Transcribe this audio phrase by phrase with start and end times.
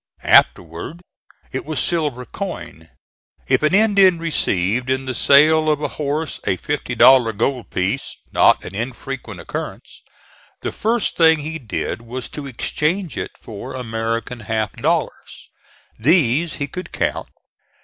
[0.23, 1.01] Afterward
[1.51, 2.89] it was silver coin.
[3.47, 8.17] If an Indian received in the sale of a horse a fifty dollar gold piece,
[8.31, 10.01] not an infrequent occurrence,
[10.61, 15.51] the first thing he did was to exchange it for American half dollars.
[15.99, 17.29] These he could count.